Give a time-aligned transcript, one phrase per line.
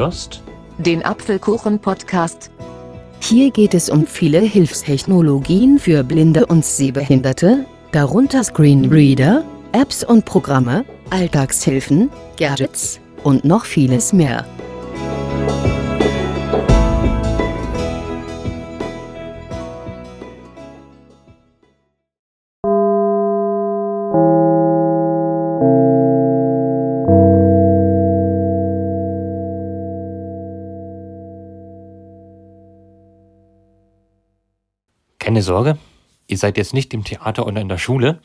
[0.00, 0.42] hörst
[0.78, 2.50] den Apfelkuchen-Podcast.
[3.20, 10.86] Hier geht es um viele Hilfstechnologien für Blinde und Sehbehinderte, darunter Screenreader, Apps und Programme,
[11.10, 12.08] Alltagshilfen,
[12.38, 14.46] Gadgets und noch vieles mehr.
[35.20, 35.76] Keine Sorge,
[36.28, 38.20] ihr seid jetzt nicht im Theater oder in der Schule.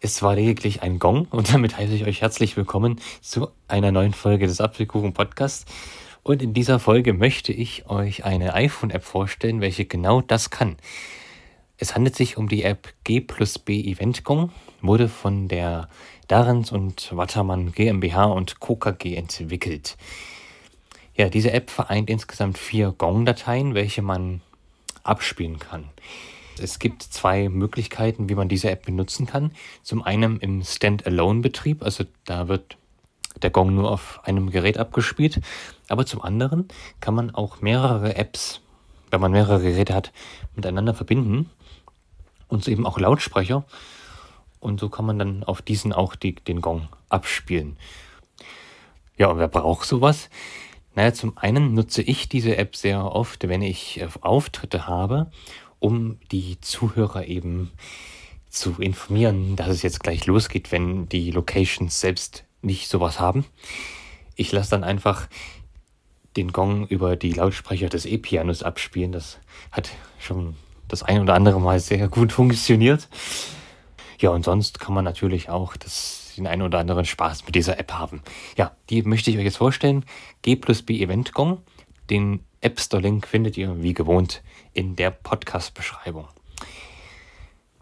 [0.00, 4.14] Es war lediglich ein Gong und damit heiße ich euch herzlich willkommen zu einer neuen
[4.14, 5.64] Folge des Apfelkuchen Podcasts.
[6.22, 10.76] Und in dieser Folge möchte ich euch eine iPhone-App vorstellen, welche genau das kann.
[11.76, 15.88] Es handelt sich um die App G plus B Event Gong, wurde von der
[16.28, 19.96] Darens und Wattermann GmbH und Coca G entwickelt.
[21.16, 24.40] Ja, diese App vereint insgesamt vier Gong-Dateien, welche man
[25.04, 25.90] abspielen kann.
[26.58, 29.52] Es gibt zwei Möglichkeiten, wie man diese App benutzen kann.
[29.82, 32.76] Zum einen im Standalone-Betrieb, also da wird
[33.40, 35.40] der Gong nur auf einem Gerät abgespielt.
[35.88, 36.68] Aber zum anderen
[37.00, 38.60] kann man auch mehrere Apps,
[39.10, 40.12] wenn man mehrere Geräte hat,
[40.54, 41.50] miteinander verbinden
[42.48, 43.64] und so eben auch Lautsprecher.
[44.60, 47.76] Und so kann man dann auf diesen auch die, den Gong abspielen.
[49.16, 50.30] Ja, und wer braucht sowas?
[50.94, 55.30] Naja, zum einen nutze ich diese App sehr oft, wenn ich äh, Auftritte habe
[55.82, 57.72] um die Zuhörer eben
[58.48, 63.44] zu informieren, dass es jetzt gleich losgeht, wenn die Locations selbst nicht sowas haben.
[64.36, 65.28] Ich lasse dann einfach
[66.36, 69.10] den Gong über die Lautsprecher des E-Pianos abspielen.
[69.10, 69.38] Das
[69.72, 70.54] hat schon
[70.86, 73.08] das ein oder andere Mal sehr gut funktioniert.
[74.20, 77.78] Ja, und sonst kann man natürlich auch das, den einen oder anderen Spaß mit dieser
[77.78, 78.22] App haben.
[78.56, 80.04] Ja, die möchte ich euch jetzt vorstellen.
[80.42, 81.62] G plus B Event Gong.
[82.10, 84.42] Den App Store-Link findet ihr wie gewohnt
[84.72, 86.28] in der Podcast-Beschreibung.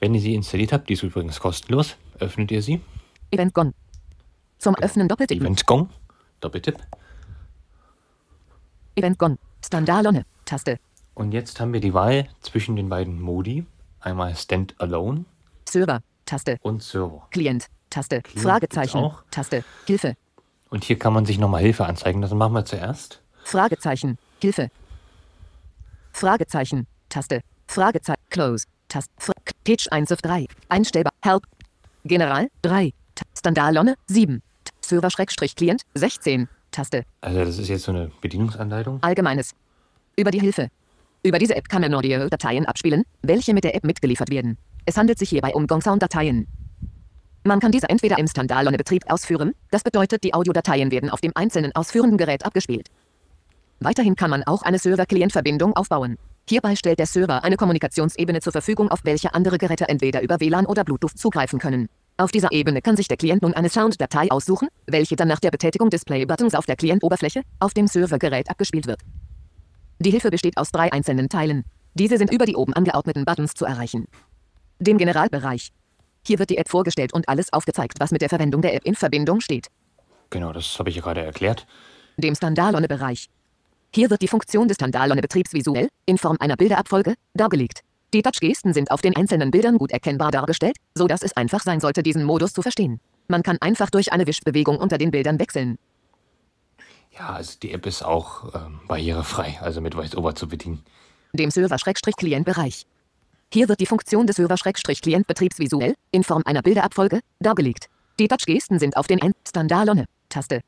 [0.00, 2.80] Wenn ihr sie installiert habt, die ist übrigens kostenlos, öffnet ihr sie.
[3.30, 3.72] Event Gong.
[4.58, 5.40] Zum Öffnen Doppeltipp.
[5.40, 5.88] Event Gong.
[6.40, 6.76] Doppeltipp.
[8.96, 9.38] Event Gong.
[9.64, 10.24] Standalone.
[10.44, 10.78] Taste.
[11.14, 13.64] Und jetzt haben wir die Wahl zwischen den beiden Modi.
[14.00, 15.24] Einmal Standalone.
[15.68, 16.02] Server.
[16.26, 16.58] Taste.
[16.62, 17.26] Und Server.
[17.30, 17.68] Klient.
[17.92, 18.22] Taste.
[18.22, 18.98] Klient Fragezeichen.
[18.98, 19.22] Auch.
[19.30, 19.64] Taste.
[19.86, 20.16] Hilfe.
[20.70, 22.22] Und hier kann man sich nochmal Hilfe anzeigen.
[22.22, 23.20] Das machen wir zuerst.
[23.44, 24.18] Fragezeichen.
[24.40, 24.70] Hilfe.
[26.12, 26.86] Fragezeichen.
[27.10, 27.42] Taste.
[27.66, 28.22] Fragezeichen.
[28.30, 28.66] Close.
[28.88, 29.10] Taste.
[29.18, 30.46] Fra Page 1 of 3.
[30.70, 31.12] Einstellbar.
[31.22, 31.44] Help.
[32.04, 32.92] General 3.
[33.38, 34.42] Standalone 7.
[34.80, 36.48] Server-Client 16.
[36.70, 37.04] Taste.
[37.20, 39.02] Also das ist jetzt so eine Bedienungsanleitung.
[39.02, 39.54] Allgemeines.
[40.16, 40.68] Über die Hilfe.
[41.22, 44.56] Über diese App kann man Audio-Dateien abspielen, welche mit der App mitgeliefert werden.
[44.86, 46.48] Es handelt sich hierbei um Gong-Sound-Dateien.
[47.44, 51.74] Man kann diese entweder im Standalone-Betrieb ausführen, das bedeutet, die Audiodateien werden auf dem einzelnen
[51.74, 52.88] ausführenden Gerät abgespielt.
[53.80, 56.18] Weiterhin kann man auch eine Server-Client-Verbindung aufbauen.
[56.48, 60.66] Hierbei stellt der Server eine Kommunikationsebene zur Verfügung, auf welche andere Geräte entweder über WLAN
[60.66, 61.88] oder Bluetooth zugreifen können.
[62.16, 65.50] Auf dieser Ebene kann sich der Klient nun eine Sound-Datei aussuchen, welche dann nach der
[65.50, 69.00] Betätigung des Play-Buttons auf der Client-Oberfläche auf dem Servergerät abgespielt wird.
[69.98, 71.64] Die Hilfe besteht aus drei einzelnen Teilen.
[71.94, 74.06] Diese sind über die oben angeordneten Buttons zu erreichen.
[74.78, 75.72] Dem Generalbereich.
[76.24, 78.94] Hier wird die App vorgestellt und alles aufgezeigt, was mit der Verwendung der App in
[78.94, 79.68] Verbindung steht.
[80.30, 81.66] Genau, das habe ich gerade erklärt.
[82.16, 83.28] Dem Standalone-Bereich.
[83.94, 87.80] Hier wird die Funktion des Tandalone-Betriebs visuell, in Form einer Bilderabfolge, dargelegt.
[88.14, 91.80] Die Touch-Gesten sind auf den einzelnen Bildern gut erkennbar dargestellt, so dass es einfach sein
[91.80, 93.00] sollte, diesen Modus zu verstehen.
[93.28, 95.78] Man kann einfach durch eine Wischbewegung unter den Bildern wechseln.
[97.18, 100.82] Ja, also die App ist auch ähm, barrierefrei, also mit VoiceOver zu bedienen.
[101.34, 102.86] Dem Server-Client-Bereich.
[103.52, 107.90] Hier wird die Funktion des Server-Client-Betriebs visuell, in Form einer Bilderabfolge, dargelegt.
[108.18, 110.62] Die Touch-Gesten sind auf den Standalone-Taste.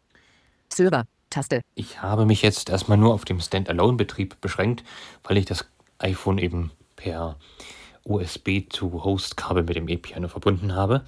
[0.70, 1.62] Server, Taste.
[1.76, 4.84] Ich habe mich jetzt erstmal nur auf dem Standalone-Betrieb beschränkt,
[5.22, 5.64] weil ich das
[5.96, 7.38] iPhone eben per
[8.04, 11.06] USB zu Host-Kabel mit dem E-Piano verbunden habe.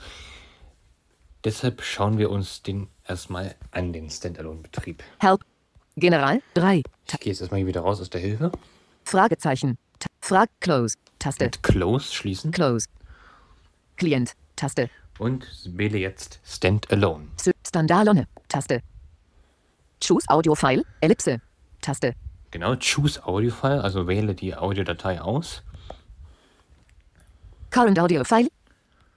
[1.44, 5.02] Deshalb schauen wir uns den erstmal an, den Standalone-Betrieb.
[5.18, 5.42] Help.
[5.96, 6.76] General 3.
[6.78, 8.50] Ich gehe jetzt erstmal hier wieder raus aus der Hilfe.
[9.04, 9.76] Fragezeichen.
[10.20, 10.96] Frag Close.
[11.26, 11.44] Taste.
[11.44, 12.52] Mit Close schließen.
[12.52, 12.86] Close.
[13.96, 14.34] Client.
[14.54, 14.88] Taste.
[15.18, 15.44] Und
[15.76, 17.26] wähle jetzt Standalone.
[17.66, 18.28] Standalone.
[18.48, 18.80] Taste.
[20.00, 21.40] Choose Audio File, Ellipse,
[21.80, 22.14] Taste.
[22.52, 25.62] Genau, Choose Audio File, also wähle die Audiodatei aus.
[27.70, 28.48] Current Audio File.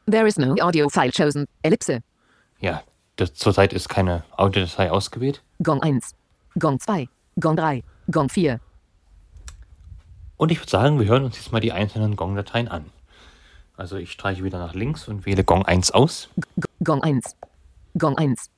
[0.10, 2.00] There is no audio file chosen, Ellipse.
[2.60, 2.82] Ja,
[3.18, 5.44] das, zurzeit ist keine Audiodatei ausgewählt.
[5.62, 6.16] Gong 1,
[6.58, 7.08] Gong 2,
[7.40, 8.60] Gong 3, Gong 4.
[10.40, 12.86] Und ich würde sagen, wir hören uns jetzt mal die einzelnen Gong-Dateien an.
[13.76, 16.30] Also ich streiche wieder nach links und wähle Gong 1 aus.
[16.82, 17.36] Gong 1,
[17.98, 18.50] Gong 1,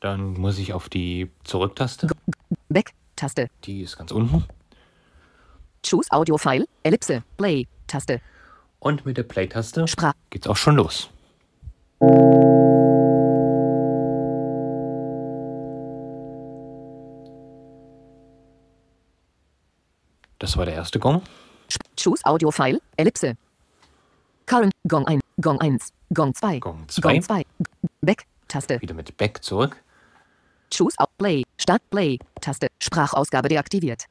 [0.00, 2.08] dann muss ich auf die Zurücktaste.
[2.68, 2.92] Weg.
[3.14, 3.48] Taste.
[3.64, 4.46] Die ist ganz unten.
[5.88, 8.20] Choose Audio File, Ellipse, Play, Taste.
[8.80, 9.84] Und mit der Play-Taste
[10.30, 11.08] geht's auch schon los.
[20.48, 21.20] Das war der erste Gong.
[21.94, 23.36] Choose Audio File, Ellipse.
[24.46, 27.02] Current, Gong 1, Gong 1, Gong 2, Gong zwei.
[27.02, 27.42] Gong 2,
[28.00, 28.80] Back, Taste.
[28.80, 29.76] Wieder mit Back zurück.
[30.74, 32.68] Choose Play, Start, Play, Taste.
[32.82, 34.06] Sprachausgabe deaktiviert.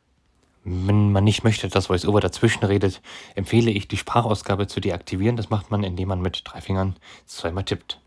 [0.63, 3.01] Wenn man nicht möchte, dass VoiceOver dazwischen redet,
[3.33, 5.37] empfehle ich, die Sprachausgabe zu deaktivieren.
[5.37, 7.99] Das macht man, indem man mit drei Fingern zweimal tippt.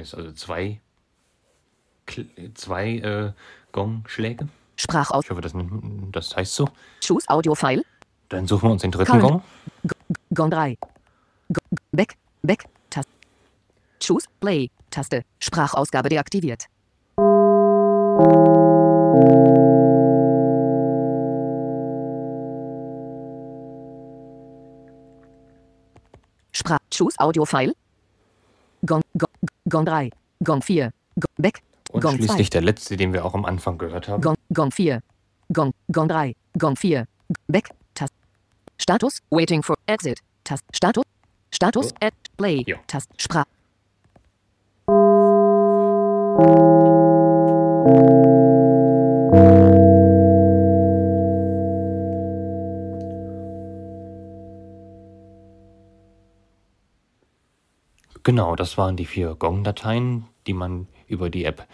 [0.00, 0.80] Jetzt also zwei,
[2.54, 3.32] zwei äh,
[3.70, 4.48] Gongschläge.
[4.76, 5.24] Sprachaus.
[5.24, 5.52] Ich hoffe, das,
[6.10, 6.68] das heißt so.
[7.06, 7.84] Choose Audio File,
[8.30, 9.22] Dann suchen wir uns den dritten Current.
[9.22, 9.42] Gong.
[10.34, 10.78] Gong 3.
[10.80, 11.60] Go-
[11.92, 13.10] Back, Back, Taste.
[14.02, 15.22] Choose, Play, Taste.
[15.38, 16.66] Sprachausgabe deaktiviert.
[26.52, 27.74] Sprach, Choose Audio File.
[28.84, 29.29] Gong, Gong,
[29.70, 30.10] Gong 3.
[30.44, 30.90] Gong 4.
[31.16, 31.62] Gong, Back,
[31.92, 32.16] Und Gong 2.
[32.18, 34.20] schließlich der letzte, den wir auch am Anfang gehört haben.
[34.20, 35.00] Gong, Gong 4.
[35.52, 36.34] Gong, Gong 3.
[36.58, 37.06] Gong 4.
[37.48, 38.12] Back, Tast.
[38.78, 40.18] Status, waiting for exit.
[40.44, 40.64] Tast.
[40.74, 41.04] Status,
[41.52, 42.08] Status, Ja.
[42.08, 42.62] at, play.
[42.66, 42.76] Ja.
[42.86, 43.08] Tast.
[43.16, 43.44] Sprach.
[58.30, 61.66] Genau, das waren die vier Gong-Dateien, die man über die App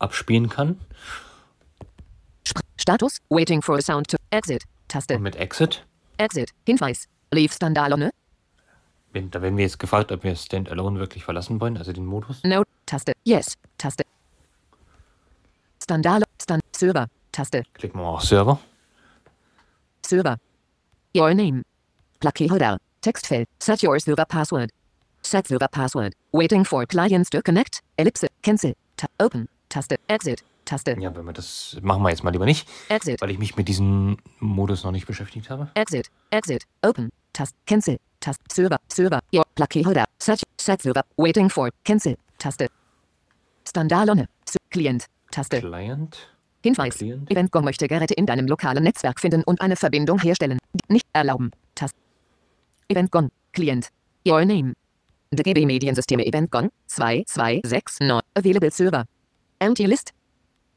[0.00, 0.80] abspielen kann.
[2.76, 4.64] Status, waiting for a sound to exit.
[4.88, 5.14] Taste.
[5.14, 5.86] Und mit Exit,
[6.16, 6.50] Exit.
[6.66, 7.06] Hinweis.
[7.30, 8.10] Leave Standalone.
[9.12, 12.42] wenn, da werden wir jetzt gefragt, ob wir Standalone wirklich verlassen wollen, also den Modus.
[12.42, 12.64] No.
[12.84, 13.12] Taste.
[13.22, 13.54] Yes.
[13.78, 14.02] Taste.
[15.84, 16.24] Standalone.
[16.42, 16.64] Stand.
[16.74, 17.06] Server.
[17.30, 17.62] Taste.
[17.74, 18.58] Klicken wir auf Server.
[20.04, 20.36] Server.
[21.16, 21.62] Your name.
[22.18, 22.76] Placeholder.
[23.02, 23.46] Textfeld.
[23.60, 24.72] Set your server password.
[25.26, 26.14] Set server password.
[26.32, 27.80] Waiting for clients to connect.
[27.96, 28.28] Ellipse.
[28.42, 28.74] Cancel.
[28.96, 29.48] Ta open.
[29.68, 29.96] Taste.
[30.06, 30.44] Exit.
[30.64, 30.96] Taste.
[31.00, 33.20] Ja, wenn wir das machen wir jetzt mal lieber nicht, Exit.
[33.20, 35.68] weil ich mich mit diesem Modus noch nicht beschäftigt habe.
[35.74, 36.10] Exit.
[36.30, 36.62] Exit.
[36.82, 37.10] Open.
[37.32, 37.56] Tast.
[37.66, 37.98] Cancel.
[38.20, 38.40] Tast.
[38.52, 38.78] Server.
[38.86, 39.18] Server.
[39.34, 40.04] Your Placeholder.
[40.20, 40.42] Set.
[40.60, 41.02] Set server.
[41.16, 41.70] Waiting for.
[41.84, 42.16] Cancel.
[42.38, 42.68] Taste.
[43.68, 44.28] Standalone.
[44.70, 45.06] Client.
[45.32, 45.58] Taste.
[45.60, 46.18] Client.
[46.62, 46.98] Hinweis.
[46.98, 47.28] Client.
[47.28, 50.58] EventGo möchte Geräte in deinem lokalen Netzwerk finden und eine Verbindung herstellen.
[50.86, 51.50] Nicht erlauben.
[51.74, 51.98] Taste.
[52.88, 53.30] EventGon.
[53.52, 53.88] Client.
[54.24, 54.74] Your name.
[55.30, 56.70] DGB Mediensysteme EventGon.
[56.86, 58.22] 2269.
[58.34, 59.04] Available Server.
[59.58, 60.12] Empty List.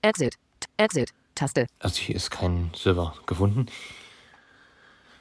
[0.02, 0.36] Exit.
[0.78, 1.14] Exit.
[1.36, 1.68] Taste.
[1.80, 3.68] Also hier ist kein Server gefunden.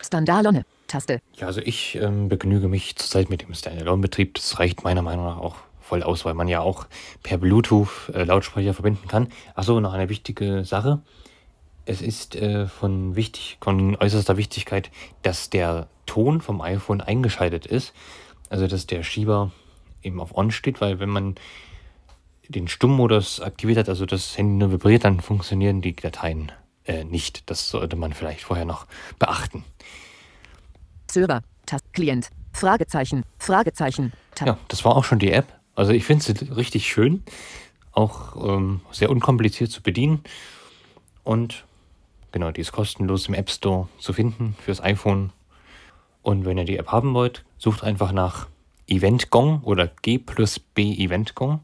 [0.01, 0.65] Standalone.
[0.89, 1.21] Taste.
[1.37, 4.35] Ja, also ich ähm, begnüge mich zurzeit mit dem Standalone-Betrieb.
[4.35, 6.87] Das reicht meiner Meinung nach auch voll aus, weil man ja auch
[7.23, 9.29] per Bluetooth äh, Lautsprecher verbinden kann.
[9.55, 11.03] Achso, noch eine wichtige Sache.
[11.85, 14.91] Es ist äh, von, wichtig, von äußerster Wichtigkeit,
[15.23, 17.95] dass der Ton vom iPhone eingeschaltet ist.
[18.51, 19.53] Also dass der Schieber
[20.03, 21.35] eben auf On steht, weil wenn man
[22.49, 26.51] den Stummmodus aktiviert hat, also das Handy nur vibriert, dann funktionieren die Dateien
[26.85, 27.49] äh, nicht.
[27.51, 28.87] Das sollte man vielleicht vorher noch
[29.19, 29.65] beachten.
[31.11, 31.43] Server.
[31.67, 31.93] Tast.
[31.93, 32.31] Client.
[32.53, 33.25] Fragezeichen.
[33.39, 34.13] Fragezeichen.
[34.35, 35.47] Ta Ja, das war auch schon die App.
[35.75, 37.23] Also ich finde sie richtig schön.
[37.93, 40.25] Auch ähm, sehr unkompliziert zu bedienen.
[41.25, 41.65] Und
[42.33, 45.33] genau, die ist kostenlos im App Store zu finden fürs iPhone.
[46.23, 48.49] Und wenn ihr die App haben wollt, sucht einfach nach
[48.87, 51.61] EventGong oder G plus B EventGong.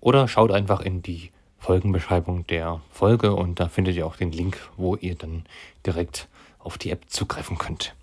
[0.00, 4.58] Oder schaut einfach in die Folgenbeschreibung der Folge und da findet ihr auch den Link,
[4.76, 5.44] wo ihr dann
[5.86, 7.94] direkt auf die App zugreifen könnt.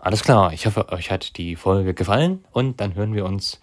[0.00, 3.60] Alles klar, ich hoffe, euch hat die Folge gefallen und dann hören wir uns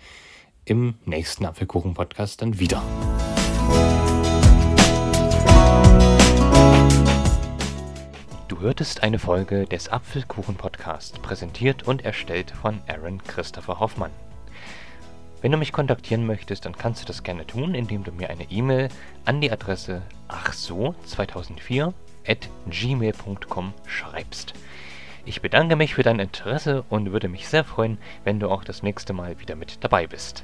[0.65, 2.81] im nächsten Apfelkuchen-Podcast dann wieder.
[8.61, 14.11] Hörtest eine Folge des Apfelkuchen-Podcast, präsentiert und erstellt von Aaron Christopher Hoffmann.
[15.41, 18.49] Wenn du mich kontaktieren möchtest, dann kannst du das gerne tun, indem du mir eine
[18.51, 18.89] E-Mail
[19.25, 21.91] an die Adresse achso2004
[22.27, 24.53] at gmail.com schreibst.
[25.25, 28.83] Ich bedanke mich für dein Interesse und würde mich sehr freuen, wenn du auch das
[28.83, 30.43] nächste Mal wieder mit dabei bist.